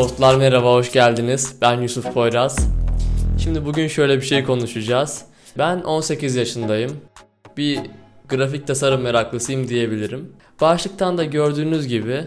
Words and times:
Dostlar 0.00 0.34
merhaba, 0.34 0.72
hoş 0.72 0.92
geldiniz. 0.92 1.56
Ben 1.60 1.80
Yusuf 1.80 2.14
Poyraz. 2.14 2.58
Şimdi 3.42 3.66
bugün 3.66 3.88
şöyle 3.88 4.16
bir 4.16 4.26
şey 4.26 4.44
konuşacağız. 4.44 5.24
Ben 5.58 5.80
18 5.80 6.36
yaşındayım. 6.36 7.00
Bir 7.56 7.78
grafik 8.28 8.66
tasarım 8.66 9.00
meraklısıyım 9.00 9.68
diyebilirim. 9.68 10.32
Başlıktan 10.60 11.18
da 11.18 11.24
gördüğünüz 11.24 11.86
gibi 11.86 12.24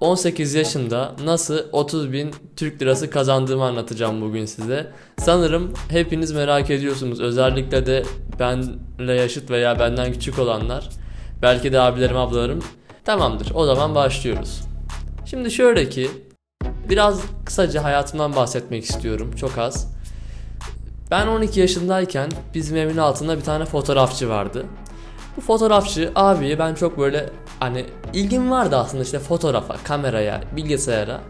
18 0.00 0.54
yaşında 0.54 1.12
nasıl 1.24 1.58
30 1.72 2.12
bin 2.12 2.34
Türk 2.56 2.82
lirası 2.82 3.10
kazandığımı 3.10 3.64
anlatacağım 3.64 4.20
bugün 4.20 4.44
size. 4.44 4.92
Sanırım 5.18 5.72
hepiniz 5.88 6.32
merak 6.32 6.70
ediyorsunuz. 6.70 7.20
Özellikle 7.20 7.86
de 7.86 8.02
benle 8.40 9.12
yaşıt 9.12 9.50
veya 9.50 9.78
benden 9.78 10.12
küçük 10.12 10.38
olanlar. 10.38 10.88
Belki 11.42 11.72
de 11.72 11.80
abilerim 11.80 12.16
ablalarım. 12.16 12.62
Tamamdır 13.04 13.52
o 13.54 13.64
zaman 13.66 13.94
başlıyoruz. 13.94 14.60
Şimdi 15.26 15.50
şöyle 15.50 15.88
ki 15.88 16.10
biraz 16.90 17.20
kısaca 17.44 17.84
hayatımdan 17.84 18.36
bahsetmek 18.36 18.84
istiyorum 18.84 19.32
çok 19.36 19.58
az. 19.58 19.96
Ben 21.10 21.26
12 21.26 21.60
yaşındayken 21.60 22.30
bizim 22.54 22.76
evin 22.76 22.96
altında 22.96 23.36
bir 23.36 23.42
tane 23.42 23.64
fotoğrafçı 23.64 24.28
vardı. 24.28 24.66
Bu 25.36 25.40
fotoğrafçı 25.40 26.12
abiyi 26.14 26.58
ben 26.58 26.74
çok 26.74 26.98
böyle 26.98 27.30
hani 27.60 27.86
ilgim 28.12 28.50
vardı 28.50 28.76
aslında 28.76 29.02
işte 29.02 29.18
fotoğrafa, 29.18 29.76
kameraya, 29.84 30.40
bilgisayara. 30.56 31.20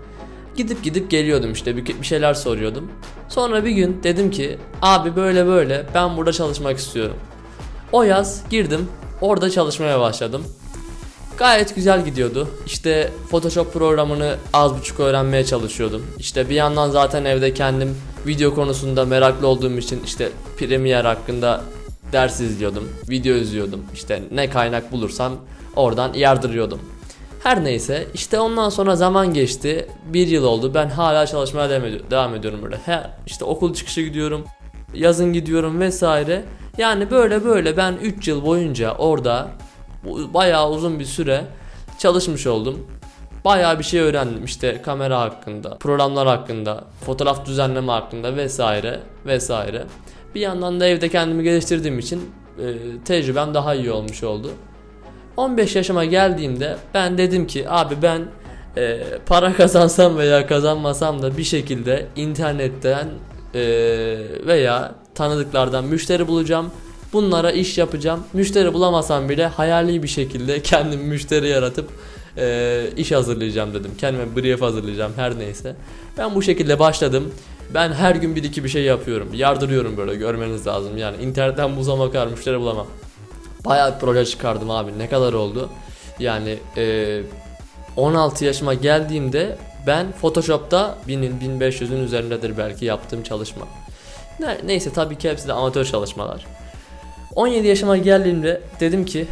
Gidip 0.56 0.82
gidip 0.82 1.10
geliyordum 1.10 1.52
işte 1.52 1.76
bir, 1.76 1.86
bir 1.86 2.06
şeyler 2.06 2.34
soruyordum. 2.34 2.92
Sonra 3.28 3.64
bir 3.64 3.70
gün 3.70 4.02
dedim 4.02 4.30
ki 4.30 4.58
abi 4.82 5.16
böyle 5.16 5.46
böyle 5.46 5.86
ben 5.94 6.16
burada 6.16 6.32
çalışmak 6.32 6.78
istiyorum. 6.78 7.16
O 7.92 8.02
yaz 8.02 8.42
girdim 8.50 8.88
orada 9.20 9.50
çalışmaya 9.50 10.00
başladım. 10.00 10.44
Gayet 11.38 11.74
güzel 11.74 12.04
gidiyordu. 12.04 12.48
İşte 12.66 13.10
Photoshop 13.30 13.72
programını 13.72 14.36
az 14.52 14.78
buçuk 14.78 15.00
öğrenmeye 15.00 15.44
çalışıyordum. 15.44 16.06
İşte 16.18 16.48
bir 16.48 16.54
yandan 16.54 16.90
zaten 16.90 17.24
evde 17.24 17.54
kendim 17.54 17.96
video 18.26 18.54
konusunda 18.54 19.04
meraklı 19.04 19.46
olduğum 19.46 19.78
için 19.78 20.02
işte 20.04 20.30
Premiere 20.58 21.08
hakkında 21.08 21.64
ders 22.12 22.40
izliyordum, 22.40 22.88
video 23.10 23.34
izliyordum. 23.34 23.82
İşte 23.94 24.22
ne 24.32 24.50
kaynak 24.50 24.92
bulursam 24.92 25.32
oradan 25.76 26.12
yardırıyordum. 26.12 26.80
Her 27.42 27.64
neyse 27.64 28.06
işte 28.14 28.40
ondan 28.40 28.68
sonra 28.68 28.96
zaman 28.96 29.34
geçti. 29.34 29.86
Bir 30.12 30.26
yıl 30.26 30.44
oldu. 30.44 30.74
Ben 30.74 30.88
hala 30.88 31.26
çalışmaya 31.26 31.70
devam 32.10 32.34
ediyorum 32.34 32.60
böyle. 32.62 32.76
He, 32.76 33.00
işte 33.26 33.44
okul 33.44 33.74
çıkışı 33.74 34.00
gidiyorum. 34.00 34.44
Yazın 34.94 35.32
gidiyorum 35.32 35.80
vesaire. 35.80 36.44
Yani 36.78 37.10
böyle 37.10 37.44
böyle 37.44 37.76
ben 37.76 37.94
3 38.02 38.28
yıl 38.28 38.44
boyunca 38.44 38.94
orada 38.94 39.48
bayağı 40.34 40.70
uzun 40.70 41.00
bir 41.00 41.04
süre 41.04 41.44
çalışmış 41.98 42.46
oldum. 42.46 42.86
Bayağı 43.44 43.78
bir 43.78 43.84
şey 43.84 44.00
öğrendim 44.00 44.44
işte 44.44 44.82
kamera 44.82 45.20
hakkında, 45.20 45.76
programlar 45.78 46.26
hakkında, 46.26 46.84
fotoğraf 47.00 47.46
düzenleme 47.46 47.92
hakkında 47.92 48.36
vesaire 48.36 49.00
vesaire. 49.26 49.84
Bir 50.34 50.40
yandan 50.40 50.80
da 50.80 50.86
evde 50.86 51.08
kendimi 51.08 51.42
geliştirdiğim 51.42 51.98
için 51.98 52.30
e, 52.58 52.64
tecrübem 53.04 53.54
daha 53.54 53.74
iyi 53.74 53.92
olmuş 53.92 54.22
oldu. 54.22 54.50
15 55.36 55.76
yaşıma 55.76 56.04
geldiğimde 56.04 56.76
ben 56.94 57.18
dedim 57.18 57.46
ki 57.46 57.70
abi 57.70 57.94
ben 58.02 58.22
e, 58.76 59.00
para 59.26 59.52
kazansam 59.56 60.18
veya 60.18 60.46
kazanmasam 60.46 61.22
da 61.22 61.36
bir 61.36 61.44
şekilde 61.44 62.06
internetten 62.16 63.08
e, 63.54 63.60
veya 64.46 64.94
tanıdıklardan 65.14 65.84
müşteri 65.84 66.28
bulacağım. 66.28 66.70
Bunlara 67.12 67.50
iş 67.50 67.78
yapacağım. 67.78 68.24
Müşteri 68.32 68.74
bulamasam 68.74 69.28
bile 69.28 69.46
hayali 69.46 70.02
bir 70.02 70.08
şekilde 70.08 70.62
kendim 70.62 71.00
müşteri 71.00 71.48
yaratıp 71.48 71.90
e, 72.38 72.86
iş 72.96 73.12
hazırlayacağım 73.12 73.74
dedim. 73.74 73.90
Kendime 73.98 74.36
brief 74.36 74.62
hazırlayacağım 74.62 75.12
her 75.16 75.38
neyse. 75.38 75.76
Ben 76.18 76.34
bu 76.34 76.42
şekilde 76.42 76.78
başladım. 76.78 77.34
Ben 77.74 77.92
her 77.92 78.14
gün 78.14 78.36
bir 78.36 78.44
iki 78.44 78.64
bir 78.64 78.68
şey 78.68 78.82
yapıyorum. 78.82 79.28
Yardırıyorum 79.34 79.96
böyle 79.96 80.14
görmeniz 80.14 80.66
lazım. 80.66 80.98
Yani 80.98 81.22
internetten 81.22 81.76
bulsam 81.76 81.98
bakar 81.98 82.26
müşteri 82.26 82.60
bulamam. 82.60 82.86
Bayağı 83.64 83.94
bir 83.94 84.00
proje 84.00 84.24
çıkardım 84.24 84.70
abi. 84.70 84.98
Ne 84.98 85.08
kadar 85.08 85.32
oldu? 85.32 85.68
Yani 86.18 86.58
e, 86.76 87.20
16 87.96 88.44
yaşıma 88.44 88.74
geldiğimde 88.74 89.58
ben 89.86 90.12
Photoshop'ta 90.12 90.98
1000'in 91.08 91.60
1500'ün 91.60 92.04
üzerindedir 92.04 92.58
belki 92.58 92.84
yaptığım 92.84 93.22
çalışma. 93.22 93.66
Ne, 94.40 94.58
neyse 94.64 94.92
tabii 94.92 95.18
ki 95.18 95.30
hepsi 95.30 95.48
de 95.48 95.52
amatör 95.52 95.84
çalışmalar. 95.84 96.46
17 97.36 97.66
yaşıma 97.66 97.96
geldiğimde 97.96 98.60
dedim 98.80 99.04
ki 99.04 99.26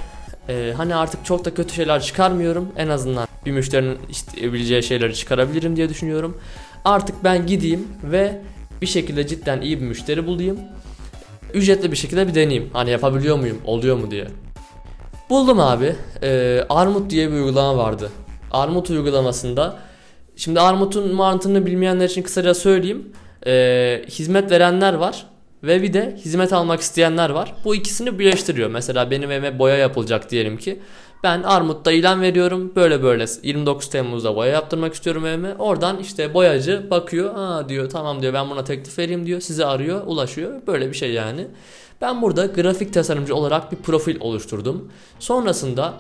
e, 0.48 0.72
hani 0.76 0.94
artık 0.94 1.24
çok 1.24 1.44
da 1.44 1.54
kötü 1.54 1.74
şeyler 1.74 2.02
çıkarmıyorum. 2.02 2.72
En 2.76 2.88
azından 2.88 3.28
bir 3.46 3.52
müşterinin 3.52 3.98
isteyebileceği 4.08 4.82
şeyleri 4.82 5.14
çıkarabilirim 5.14 5.76
diye 5.76 5.88
düşünüyorum. 5.88 6.40
Artık 6.84 7.24
ben 7.24 7.46
gideyim 7.46 7.88
ve 8.04 8.40
bir 8.82 8.86
şekilde 8.86 9.26
cidden 9.26 9.60
iyi 9.60 9.80
bir 9.80 9.86
müşteri 9.86 10.26
bulayım. 10.26 10.58
Ücretli 11.54 11.92
bir 11.92 11.96
şekilde 11.96 12.28
bir 12.28 12.34
deneyeyim. 12.34 12.70
Hani 12.72 12.90
yapabiliyor 12.90 13.36
muyum, 13.38 13.60
oluyor 13.64 13.96
mu 13.96 14.10
diye. 14.10 14.26
Buldum 15.30 15.60
abi. 15.60 15.96
Ee, 16.22 16.60
Armut 16.68 17.10
diye 17.10 17.28
bir 17.28 17.34
uygulama 17.34 17.76
vardı. 17.76 18.10
Armut 18.50 18.90
uygulamasında 18.90 19.78
Şimdi 20.36 20.60
Armut'un 20.60 21.14
mantığını 21.14 21.66
bilmeyenler 21.66 22.08
için 22.08 22.22
kısaca 22.22 22.54
söyleyeyim. 22.54 23.12
Ee, 23.46 24.02
hizmet 24.08 24.50
verenler 24.50 24.94
var 24.94 25.26
ve 25.66 25.82
bir 25.82 25.92
de 25.92 26.16
hizmet 26.24 26.52
almak 26.52 26.80
isteyenler 26.80 27.30
var. 27.30 27.54
Bu 27.64 27.74
ikisini 27.74 28.18
birleştiriyor. 28.18 28.70
Mesela 28.70 29.10
benim 29.10 29.30
evime 29.30 29.58
boya 29.58 29.76
yapılacak 29.76 30.30
diyelim 30.30 30.56
ki. 30.56 30.80
Ben 31.22 31.42
Armut'ta 31.42 31.92
ilan 31.92 32.22
veriyorum. 32.22 32.72
Böyle 32.76 33.02
böyle 33.02 33.26
29 33.42 33.90
Temmuz'da 33.90 34.36
boya 34.36 34.50
yaptırmak 34.52 34.94
istiyorum 34.94 35.26
evime. 35.26 35.54
Oradan 35.54 35.98
işte 35.98 36.34
boyacı 36.34 36.90
bakıyor. 36.90 37.34
Aa 37.36 37.68
diyor 37.68 37.90
tamam 37.90 38.22
diyor 38.22 38.34
ben 38.34 38.50
buna 38.50 38.64
teklif 38.64 38.98
vereyim 38.98 39.26
diyor. 39.26 39.40
Size 39.40 39.66
arıyor 39.66 40.02
ulaşıyor. 40.06 40.66
Böyle 40.66 40.88
bir 40.88 40.94
şey 40.94 41.12
yani. 41.12 41.46
Ben 42.00 42.22
burada 42.22 42.46
grafik 42.46 42.92
tasarımcı 42.92 43.34
olarak 43.34 43.72
bir 43.72 43.76
profil 43.76 44.20
oluşturdum. 44.20 44.92
Sonrasında 45.18 45.94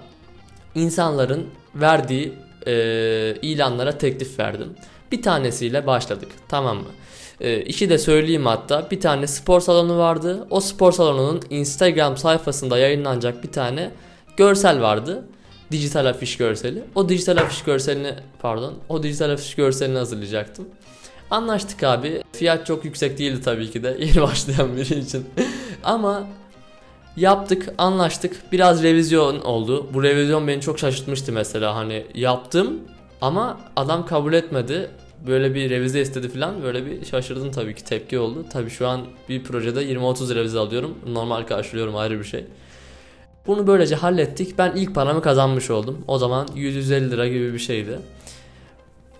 insanların 0.74 1.46
verdiği 1.74 2.32
e, 2.66 2.72
ilanlara 3.42 3.98
teklif 3.98 4.38
verdim. 4.38 4.68
Bir 5.14 5.22
tanesiyle 5.22 5.86
başladık 5.86 6.28
tamam 6.48 6.76
mı? 6.76 6.88
E, 7.40 7.62
işi 7.62 7.90
de 7.90 7.98
söyleyeyim 7.98 8.46
hatta 8.46 8.90
bir 8.90 9.00
tane 9.00 9.26
spor 9.26 9.60
salonu 9.60 9.98
vardı. 9.98 10.46
O 10.50 10.60
spor 10.60 10.92
salonunun 10.92 11.42
Instagram 11.50 12.16
sayfasında 12.16 12.78
yayınlanacak 12.78 13.42
bir 13.44 13.52
tane 13.52 13.90
görsel 14.36 14.80
vardı. 14.82 15.24
Dijital 15.70 16.06
afiş 16.06 16.36
görseli. 16.36 16.84
O 16.94 17.08
dijital 17.08 17.36
afiş 17.36 17.62
görselini 17.62 18.14
pardon 18.42 18.74
o 18.88 19.02
dijital 19.02 19.30
afiş 19.30 19.54
görselini 19.54 19.98
hazırlayacaktım. 19.98 20.68
Anlaştık 21.30 21.82
abi. 21.82 22.22
Fiyat 22.32 22.66
çok 22.66 22.84
yüksek 22.84 23.18
değildi 23.18 23.40
tabii 23.44 23.70
ki 23.70 23.82
de 23.82 23.96
yeni 24.00 24.22
başlayan 24.22 24.76
biri 24.76 24.98
için. 24.98 25.26
Ama 25.84 26.26
yaptık, 27.16 27.74
anlaştık. 27.78 28.52
Biraz 28.52 28.82
revizyon 28.82 29.40
oldu. 29.40 29.86
Bu 29.94 30.02
revizyon 30.02 30.48
beni 30.48 30.60
çok 30.60 30.78
şaşırtmıştı 30.78 31.32
mesela. 31.32 31.76
Hani 31.76 32.06
yaptım 32.14 32.80
ama 33.20 33.60
adam 33.76 34.06
kabul 34.06 34.32
etmedi. 34.32 34.90
Böyle 35.26 35.54
bir 35.54 35.70
revize 35.70 36.00
istedi 36.00 36.28
falan. 36.28 36.62
Böyle 36.62 36.86
bir 36.86 37.04
şaşırdım 37.04 37.50
tabii 37.50 37.74
ki 37.74 37.84
tepki 37.84 38.18
oldu. 38.18 38.44
Tabii 38.52 38.70
şu 38.70 38.88
an 38.88 39.00
bir 39.28 39.44
projede 39.44 39.84
20-30 39.84 40.34
revize 40.34 40.58
alıyorum. 40.58 40.98
Normal 41.06 41.42
karşılıyorum 41.42 41.96
ayrı 41.96 42.18
bir 42.18 42.24
şey. 42.24 42.44
Bunu 43.46 43.66
böylece 43.66 43.94
hallettik. 43.94 44.58
Ben 44.58 44.72
ilk 44.76 44.94
paramı 44.94 45.22
kazanmış 45.22 45.70
oldum. 45.70 46.04
O 46.08 46.18
zaman 46.18 46.48
150 46.54 47.10
lira 47.10 47.28
gibi 47.28 47.54
bir 47.54 47.58
şeydi. 47.58 47.98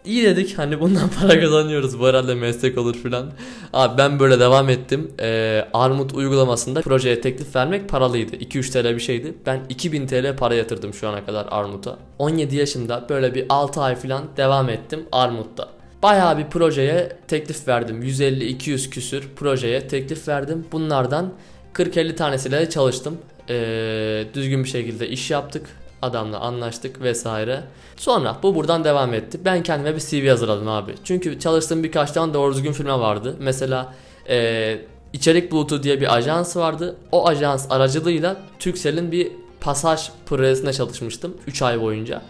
İyi 0.04 0.24
dedik 0.24 0.58
hani 0.58 0.80
bundan 0.80 1.08
para 1.20 1.40
kazanıyoruz 1.40 2.00
bu 2.00 2.06
herhalde 2.06 2.34
meslek 2.34 2.78
olur 2.78 2.94
filan. 2.94 3.30
Abi 3.72 3.98
ben 3.98 4.20
böyle 4.20 4.40
devam 4.40 4.68
ettim. 4.68 5.12
Ee, 5.20 5.64
Armut 5.72 6.14
uygulamasında 6.14 6.80
projeye 6.80 7.20
teklif 7.20 7.56
vermek 7.56 7.88
paralıydı. 7.88 8.36
2-3 8.36 8.72
TL 8.72 8.94
bir 8.94 9.00
şeydi. 9.00 9.34
Ben 9.46 9.60
2000 9.68 10.06
TL 10.06 10.36
para 10.36 10.54
yatırdım 10.54 10.94
şu 10.94 11.08
ana 11.08 11.26
kadar 11.26 11.46
Armut'a. 11.50 11.98
17 12.18 12.56
yaşında 12.56 13.06
böyle 13.08 13.34
bir 13.34 13.46
6 13.48 13.80
ay 13.80 13.96
filan 13.96 14.24
devam 14.36 14.68
ettim 14.68 15.06
Armut'ta. 15.12 15.68
Bayağı 16.04 16.38
bir 16.38 16.44
projeye 16.44 17.12
teklif 17.28 17.68
verdim. 17.68 18.02
150-200 18.02 18.90
küsür 18.90 19.28
projeye 19.36 19.88
teklif 19.88 20.28
verdim. 20.28 20.66
Bunlardan 20.72 21.32
40-50 21.74 22.14
tanesiyle 22.14 22.70
çalıştım 22.70 23.18
e, 23.48 24.24
düzgün 24.34 24.64
bir 24.64 24.68
şekilde 24.68 25.08
iş 25.08 25.30
yaptık. 25.30 25.66
Adamla 26.02 26.40
anlaştık 26.40 27.00
vesaire. 27.00 27.60
Sonra 27.96 28.36
bu 28.42 28.54
buradan 28.54 28.84
devam 28.84 29.14
etti. 29.14 29.40
Ben 29.44 29.62
kendime 29.62 29.94
bir 29.94 30.00
CV 30.00 30.28
hazırladım 30.28 30.68
abi. 30.68 30.94
Çünkü 31.04 31.40
çalıştığım 31.40 31.82
birkaç 31.84 32.10
tane 32.10 32.34
doğru 32.34 32.54
düzgün 32.54 32.72
firma 32.72 33.00
vardı. 33.00 33.36
Mesela 33.38 33.94
e, 34.28 34.78
İçerik 35.12 35.52
Bulutu 35.52 35.82
diye 35.82 36.00
bir 36.00 36.14
ajans 36.14 36.56
vardı. 36.56 36.96
O 37.12 37.28
ajans 37.28 37.66
aracılığıyla 37.70 38.36
Turkcell'in 38.58 39.12
bir 39.12 39.32
pasaj 39.60 40.10
projesine 40.26 40.72
çalışmıştım 40.72 41.36
3 41.46 41.62
ay 41.62 41.80
boyunca. 41.80 42.22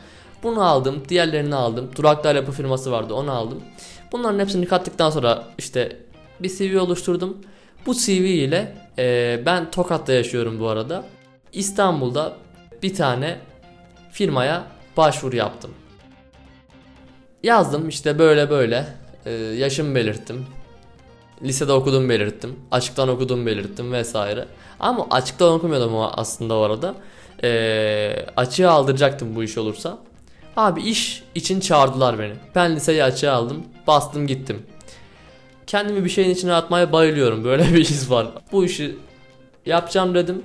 Bunu 0.45 0.63
aldım, 0.63 1.03
diğerlerini 1.09 1.55
aldım. 1.55 1.91
Duraklar 1.97 2.35
yapı 2.35 2.53
firması 2.53 2.93
vardı, 2.93 3.15
onu 3.15 3.33
aldım. 3.33 3.61
Bunların 4.13 4.39
hepsini 4.39 4.67
kattıktan 4.67 5.11
sonra 5.11 5.45
işte 5.59 5.97
bir 6.41 6.49
CV 6.49 6.81
oluşturdum. 6.81 7.37
Bu 7.87 7.95
CV 7.95 8.11
ile 8.11 8.77
e, 8.99 9.43
ben 9.47 9.71
Tokat'ta 9.71 10.13
yaşıyorum 10.13 10.61
bu 10.61 10.69
arada. 10.69 11.05
İstanbul'da 11.53 12.37
bir 12.83 12.95
tane 12.95 13.39
firmaya 14.13 14.65
başvuru 14.97 15.37
yaptım. 15.37 15.71
Yazdım 17.43 17.89
işte 17.89 18.19
böyle 18.19 18.51
böyle 18.51 18.87
e, 19.27 19.31
yaşımı 19.33 19.95
belirttim. 19.95 20.47
Lisede 21.43 21.73
okudum 21.73 22.09
belirttim. 22.09 22.57
Açıktan 22.71 23.09
okudum 23.09 23.47
belirttim 23.47 23.93
vesaire. 23.93 24.49
Ama 24.81 25.07
açıktan 25.11 25.53
okumuyordum 25.53 25.93
aslında 25.97 26.55
o 26.55 26.61
arada. 26.61 26.95
E, 27.43 28.27
açığa 28.37 28.71
aldıracaktım 28.71 29.37
bu 29.37 29.45
iş 29.45 29.59
olursa. 29.59 29.99
Abi 30.57 30.83
iş 30.83 31.23
için 31.35 31.61
çağırdılar 31.61 32.19
beni. 32.19 32.35
Ben 32.55 32.77
liseyi 32.77 33.05
açığa 33.05 33.35
aldım. 33.35 33.63
Bastım 33.87 34.27
gittim. 34.27 34.63
Kendimi 35.67 36.05
bir 36.05 36.11
şeyin 36.11 36.31
içine 36.31 36.53
atmaya 36.53 36.93
bayılıyorum. 36.93 37.45
Böyle 37.45 37.63
bir 37.75 37.85
his 37.85 38.11
var. 38.11 38.27
Bu 38.53 38.65
işi 38.65 38.97
yapacağım 39.67 40.15
dedim. 40.15 40.43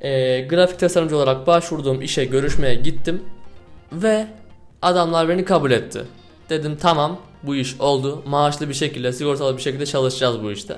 E, 0.00 0.40
grafik 0.40 0.78
tasarımcı 0.78 1.16
olarak 1.16 1.46
başvurduğum 1.46 2.02
işe 2.02 2.24
görüşmeye 2.24 2.74
gittim. 2.74 3.22
Ve 3.92 4.26
adamlar 4.82 5.28
beni 5.28 5.44
kabul 5.44 5.70
etti. 5.70 6.04
Dedim 6.50 6.76
tamam 6.80 7.20
bu 7.42 7.56
iş 7.56 7.80
oldu. 7.80 8.22
Maaşlı 8.26 8.68
bir 8.68 8.74
şekilde, 8.74 9.12
sigortalı 9.12 9.56
bir 9.56 9.62
şekilde 9.62 9.86
çalışacağız 9.86 10.42
bu 10.42 10.52
işte. 10.52 10.76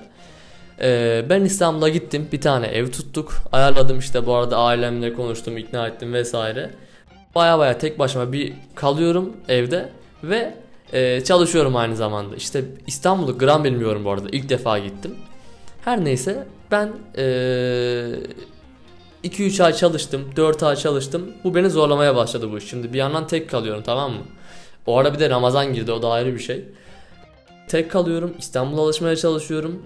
Ee, 0.80 1.24
ben 1.28 1.44
İstanbul'a 1.44 1.88
gittim. 1.88 2.28
Bir 2.32 2.40
tane 2.40 2.66
ev 2.66 2.90
tuttuk. 2.90 3.34
Ayarladım 3.52 3.98
işte 3.98 4.26
bu 4.26 4.34
arada 4.34 4.58
ailemle 4.58 5.12
konuştum, 5.12 5.56
ikna 5.56 5.86
ettim 5.88 6.12
vesaire. 6.12 6.70
Baya 7.36 7.58
baya 7.58 7.78
tek 7.78 7.98
başıma 7.98 8.32
bir 8.32 8.52
kalıyorum 8.74 9.36
evde 9.48 9.92
ve 10.22 10.54
e, 10.92 11.24
çalışıyorum 11.24 11.76
aynı 11.76 11.96
zamanda. 11.96 12.36
İşte 12.36 12.64
İstanbul'u 12.86 13.38
gram 13.38 13.64
bilmiyorum 13.64 14.04
bu 14.04 14.10
arada. 14.10 14.28
İlk 14.32 14.48
defa 14.48 14.78
gittim. 14.78 15.16
Her 15.84 16.04
neyse 16.04 16.46
ben 16.70 16.92
2-3 19.24 19.64
ay 19.64 19.72
çalıştım, 19.72 20.30
4 20.36 20.62
ay 20.62 20.76
çalıştım. 20.76 21.32
Bu 21.44 21.54
beni 21.54 21.70
zorlamaya 21.70 22.16
başladı 22.16 22.52
bu 22.52 22.58
iş. 22.58 22.70
Şimdi 22.70 22.92
bir 22.92 22.98
yandan 22.98 23.26
tek 23.26 23.50
kalıyorum 23.50 23.82
tamam 23.82 24.12
mı? 24.12 24.22
O 24.86 24.98
ara 24.98 25.14
bir 25.14 25.18
de 25.18 25.30
Ramazan 25.30 25.74
girdi 25.74 25.92
o 25.92 26.02
da 26.02 26.10
ayrı 26.10 26.34
bir 26.34 26.38
şey. 26.38 26.64
Tek 27.68 27.90
kalıyorum, 27.90 28.34
İstanbul'a 28.38 28.80
alışmaya 28.80 29.16
çalışıyorum. 29.16 29.82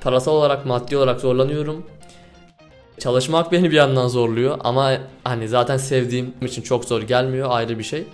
Parasal 0.00 0.32
olarak, 0.32 0.66
maddi 0.66 0.96
olarak 0.96 1.20
zorlanıyorum. 1.20 1.86
Çalışmak 2.98 3.52
beni 3.52 3.70
bir 3.70 3.76
yandan 3.76 4.08
zorluyor 4.08 4.58
ama 4.64 4.92
hani 5.24 5.48
zaten 5.48 5.76
sevdiğim 5.76 6.34
için 6.42 6.62
çok 6.62 6.84
zor 6.84 7.02
gelmiyor 7.02 7.48
ayrı 7.50 7.78
bir 7.78 7.84
şey. 7.84 8.04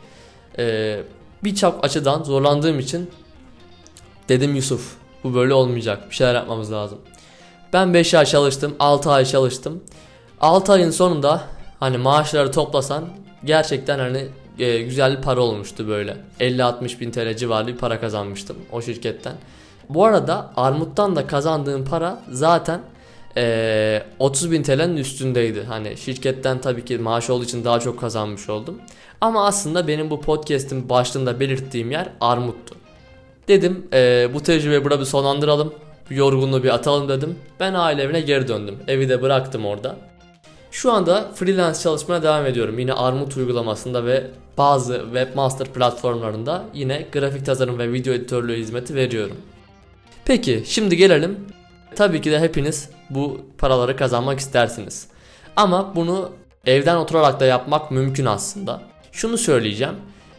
Ee, 0.58 1.02
Birçok 1.44 1.84
açıdan 1.84 2.22
zorlandığım 2.22 2.78
için 2.78 3.10
dedim 4.28 4.54
Yusuf 4.54 4.94
bu 5.24 5.34
böyle 5.34 5.54
olmayacak 5.54 6.10
bir 6.10 6.14
şeyler 6.14 6.34
yapmamız 6.34 6.72
lazım. 6.72 6.98
Ben 7.72 7.94
5 7.94 8.14
ay 8.14 8.24
çalıştım 8.24 8.74
6 8.78 9.10
ay 9.10 9.24
çalıştım. 9.24 9.84
6 10.40 10.72
ayın 10.72 10.90
sonunda 10.90 11.44
hani 11.80 11.98
maaşları 11.98 12.52
toplasan 12.52 13.04
gerçekten 13.44 13.98
hani 13.98 14.28
e, 14.58 14.82
güzel 14.82 15.16
bir 15.16 15.22
para 15.22 15.40
olmuştu 15.40 15.88
böyle. 15.88 16.16
50-60 16.40 17.00
bin 17.00 17.10
TL 17.10 17.36
civarı 17.36 17.66
bir 17.66 17.76
para 17.76 18.00
kazanmıştım 18.00 18.56
o 18.72 18.82
şirketten. 18.82 19.34
Bu 19.88 20.04
arada 20.04 20.52
Armut'tan 20.56 21.16
da 21.16 21.26
kazandığım 21.26 21.84
para 21.84 22.22
zaten 22.30 22.80
e, 23.36 24.02
30 24.18 24.50
bin 24.50 24.62
TL'nin 24.62 24.96
üstündeydi. 24.96 25.62
Hani 25.62 25.96
şirketten 25.96 26.60
tabii 26.60 26.84
ki 26.84 26.98
maaş 26.98 27.30
olduğu 27.30 27.44
için 27.44 27.64
daha 27.64 27.80
çok 27.80 28.00
kazanmış 28.00 28.48
oldum. 28.48 28.80
Ama 29.20 29.46
aslında 29.46 29.88
benim 29.88 30.10
bu 30.10 30.20
podcast'in 30.20 30.88
başlığında 30.88 31.40
belirttiğim 31.40 31.90
yer 31.90 32.08
Armut'tu. 32.20 32.74
Dedim 33.48 33.86
e, 33.92 34.28
bu 34.34 34.42
tecrübeyi 34.42 34.84
burada 34.84 35.00
bir 35.00 35.04
sonlandıralım. 35.04 35.74
Yorgunluğu 36.10 36.62
bir 36.62 36.74
atalım 36.74 37.08
dedim. 37.08 37.38
Ben 37.60 37.74
aile 37.74 38.02
evine 38.02 38.20
geri 38.20 38.48
döndüm. 38.48 38.78
Evi 38.88 39.08
de 39.08 39.22
bıraktım 39.22 39.66
orada. 39.66 39.96
Şu 40.70 40.92
anda 40.92 41.30
freelance 41.34 41.78
çalışmaya 41.80 42.22
devam 42.22 42.46
ediyorum. 42.46 42.78
Yine 42.78 42.92
Armut 42.92 43.36
uygulamasında 43.36 44.06
ve 44.06 44.26
bazı 44.58 45.02
webmaster 45.04 45.66
platformlarında 45.68 46.64
yine 46.74 47.06
grafik 47.12 47.46
tasarım 47.46 47.78
ve 47.78 47.92
video 47.92 48.14
editörlüğü 48.14 48.56
hizmeti 48.56 48.94
veriyorum. 48.94 49.36
Peki 50.24 50.62
şimdi 50.66 50.96
gelelim. 50.96 51.46
Tabii 51.96 52.20
ki 52.20 52.30
de 52.30 52.40
hepiniz 52.40 52.88
bu 53.10 53.40
paraları 53.58 53.96
kazanmak 53.96 54.38
istersiniz. 54.38 55.06
Ama 55.56 55.96
bunu 55.96 56.30
evden 56.66 56.96
oturarak 56.96 57.40
da 57.40 57.44
yapmak 57.44 57.90
mümkün 57.90 58.26
aslında. 58.26 58.80
Şunu 59.12 59.38
söyleyeceğim. 59.38 59.94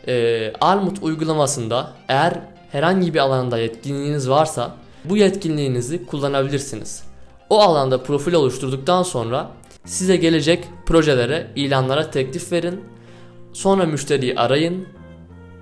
Ee, 0.08 0.54
Armut 0.62 1.04
uygulamasında 1.04 1.94
eğer 2.08 2.40
herhangi 2.72 3.14
bir 3.14 3.20
alanda 3.20 3.58
yetkinliğiniz 3.58 4.30
varsa 4.30 4.76
bu 5.06 5.18
yetkinliğinizi 5.18 6.06
kullanabilirsiniz. 6.06 7.04
O 7.50 7.60
alanda 7.60 8.04
profil 8.04 8.34
oluşturduktan 8.34 9.04
sonra 9.04 9.52
size 9.86 10.16
gelecek 10.16 10.68
projelere, 10.86 11.48
ilanlara 11.56 12.12
teklif 12.12 12.52
verin. 12.52 12.82
Sonra 13.54 13.86
müşteriyi 13.86 14.36
arayın. 14.36 14.88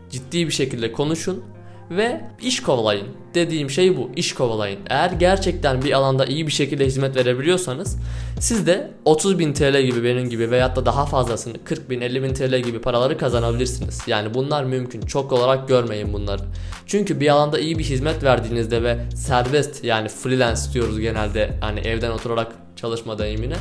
Ciddi 0.09 0.47
bir 0.47 0.53
şekilde 0.53 0.91
konuşun 0.91 1.43
ve 1.91 2.21
iş 2.41 2.63
kovalayın. 2.63 3.07
Dediğim 3.33 3.69
şey 3.69 3.97
bu. 3.97 4.09
iş 4.15 4.33
kovalayın. 4.33 4.79
Eğer 4.89 5.11
gerçekten 5.11 5.81
bir 5.81 5.91
alanda 5.91 6.25
iyi 6.25 6.47
bir 6.47 6.51
şekilde 6.51 6.85
hizmet 6.85 7.15
verebiliyorsanız 7.15 7.97
siz 8.39 8.67
de 8.67 8.91
30 9.05 9.39
bin 9.39 9.53
TL 9.53 9.81
gibi 9.81 10.03
benim 10.03 10.29
gibi 10.29 10.51
veyahut 10.51 10.75
da 10.75 10.85
daha 10.85 11.05
fazlasını 11.05 11.53
40 11.63 11.89
bin 11.89 12.01
50 12.01 12.23
bin 12.23 12.33
TL 12.33 12.59
gibi 12.59 12.81
paraları 12.81 13.17
kazanabilirsiniz. 13.17 14.01
Yani 14.07 14.33
bunlar 14.33 14.63
mümkün. 14.63 15.01
Çok 15.01 15.31
olarak 15.31 15.67
görmeyin 15.67 16.13
bunları. 16.13 16.41
Çünkü 16.87 17.19
bir 17.19 17.27
alanda 17.27 17.59
iyi 17.59 17.79
bir 17.79 17.83
hizmet 17.83 18.23
verdiğinizde 18.23 18.83
ve 18.83 18.97
serbest 19.15 19.83
yani 19.83 20.09
freelance 20.09 20.61
diyoruz 20.73 20.99
genelde 20.99 21.57
hani 21.61 21.79
evden 21.79 22.11
oturarak 22.11 22.51
çalışma 22.75 23.17
deyimine. 23.17 23.55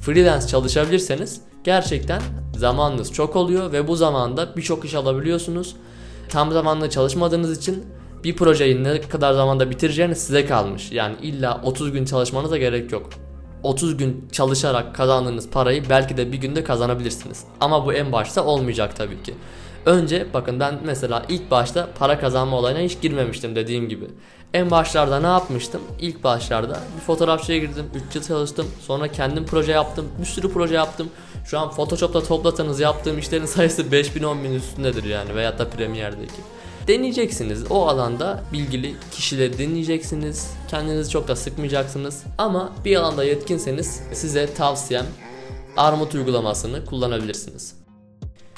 Freelance 0.00 0.46
çalışabilirseniz 0.46 1.40
gerçekten 1.64 2.22
zamanınız 2.56 3.12
çok 3.12 3.36
oluyor 3.36 3.72
ve 3.72 3.88
bu 3.88 3.96
zamanda 3.96 4.56
birçok 4.56 4.84
iş 4.84 4.94
alabiliyorsunuz 4.94 5.76
tam 6.28 6.52
zamanlı 6.52 6.90
çalışmadığınız 6.90 7.58
için 7.58 7.84
bir 8.24 8.36
projeyi 8.36 8.84
ne 8.84 9.00
kadar 9.00 9.32
zamanda 9.32 9.70
bitireceğiniz 9.70 10.18
size 10.18 10.46
kalmış. 10.46 10.92
Yani 10.92 11.16
illa 11.22 11.60
30 11.62 11.92
gün 11.92 12.04
çalışmanıza 12.04 12.58
gerek 12.58 12.92
yok. 12.92 13.10
30 13.62 13.96
gün 13.96 14.28
çalışarak 14.32 14.94
kazandığınız 14.94 15.50
parayı 15.50 15.82
belki 15.90 16.16
de 16.16 16.32
bir 16.32 16.38
günde 16.38 16.64
kazanabilirsiniz. 16.64 17.44
Ama 17.60 17.86
bu 17.86 17.92
en 17.92 18.12
başta 18.12 18.44
olmayacak 18.44 18.96
tabii 18.96 19.22
ki. 19.22 19.34
Önce 19.86 20.26
bakın 20.34 20.60
ben 20.60 20.78
mesela 20.84 21.22
ilk 21.28 21.50
başta 21.50 21.88
para 21.98 22.20
kazanma 22.20 22.56
olayına 22.56 22.78
hiç 22.78 23.00
girmemiştim 23.00 23.56
dediğim 23.56 23.88
gibi. 23.88 24.04
En 24.54 24.70
başlarda 24.70 25.20
ne 25.20 25.26
yapmıştım? 25.26 25.80
İlk 26.00 26.24
başlarda 26.24 26.80
bir 26.96 27.00
fotoğrafçıya 27.00 27.58
girdim. 27.58 27.86
3 28.08 28.16
yıl 28.16 28.22
çalıştım. 28.22 28.66
Sonra 28.80 29.08
kendim 29.08 29.46
proje 29.46 29.72
yaptım. 29.72 30.08
Bir 30.20 30.24
sürü 30.24 30.52
proje 30.52 30.74
yaptım. 30.74 31.08
Şu 31.46 31.58
an 31.58 31.70
Photoshop'ta 31.70 32.22
toplasanız 32.22 32.80
yaptığım 32.80 33.18
işlerin 33.18 33.46
sayısı 33.46 33.92
5000 33.92 34.24
10000 34.24 34.54
üstündedir 34.54 35.04
yani 35.04 35.34
veyahut 35.34 35.58
da 35.58 35.68
Premiere'deki. 35.68 36.40
Deneyeceksiniz. 36.88 37.70
O 37.70 37.86
alanda 37.86 38.42
bilgili 38.52 38.94
kişileri 39.12 39.58
dinleyeceksiniz. 39.58 40.50
Kendinizi 40.70 41.10
çok 41.10 41.28
da 41.28 41.36
sıkmayacaksınız. 41.36 42.24
Ama 42.38 42.72
bir 42.84 42.96
alanda 42.96 43.24
yetkinseniz 43.24 44.00
size 44.12 44.54
tavsiyem 44.54 45.06
Armut 45.76 46.14
uygulamasını 46.14 46.84
kullanabilirsiniz. 46.84 47.83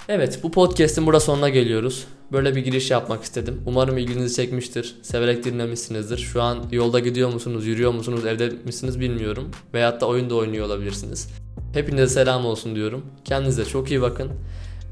Evet 0.09 0.41
bu 0.43 0.51
podcast'in 0.51 1.07
burada 1.07 1.21
sonuna 1.21 1.49
geliyoruz. 1.49 2.07
Böyle 2.33 2.57
bir 2.57 2.61
giriş 2.61 2.91
yapmak 2.91 3.23
istedim. 3.23 3.63
Umarım 3.67 3.99
ilginizi 3.99 4.37
çekmiştir. 4.37 4.97
Severek 5.03 5.45
dinlemişsinizdir. 5.45 6.19
Şu 6.19 6.43
an 6.43 6.59
yolda 6.73 6.99
gidiyor 6.99 7.33
musunuz, 7.33 7.67
yürüyor 7.67 7.93
musunuz, 7.93 8.27
evde 8.27 8.53
misiniz 8.65 9.01
bilmiyorum. 9.01 9.51
Veyahut 9.75 10.01
da 10.01 10.07
oyun 10.07 10.31
da 10.31 10.35
oynuyor 10.35 10.67
olabilirsiniz. 10.67 11.29
Hepinize 11.73 12.09
selam 12.09 12.47
olsun 12.47 12.75
diyorum. 12.75 13.07
Kendinize 13.25 13.65
çok 13.65 13.91
iyi 13.91 14.03
bakın. 14.03 14.31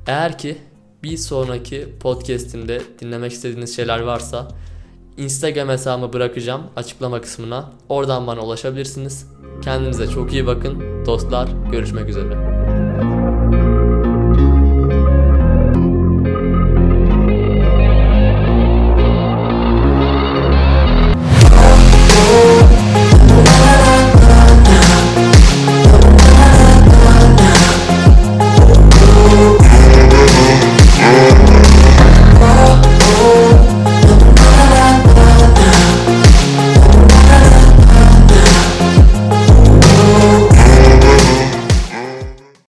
Eğer 0.07 0.39
ki 0.39 0.57
bir 1.03 1.17
sonraki 1.17 1.89
podcast'imde 2.01 2.83
dinlemek 3.01 3.33
istediğiniz 3.33 3.77
şeyler 3.77 4.01
varsa 4.01 4.49
Instagram 5.17 5.69
hesabımı 5.69 6.13
bırakacağım 6.13 6.63
açıklama 6.77 7.21
kısmına. 7.21 7.71
Oradan 7.89 8.27
bana 8.27 8.41
ulaşabilirsiniz. 8.41 9.27
Kendinize 9.63 10.09
çok 10.09 10.33
iyi 10.33 10.47
bakın. 10.47 11.07
Dostlar 11.07 11.49
görüşmek 11.73 12.09
üzere. 12.09 12.54